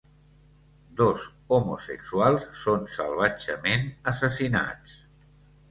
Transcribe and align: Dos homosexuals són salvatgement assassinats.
Dos 1.01 1.27
homosexuals 1.57 2.49
són 2.63 2.89
salvatgement 2.97 3.89
assassinats. 4.15 5.01